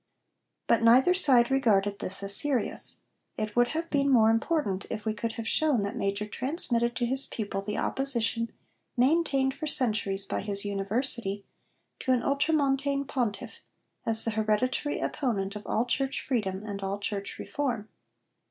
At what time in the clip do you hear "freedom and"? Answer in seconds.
16.19-16.81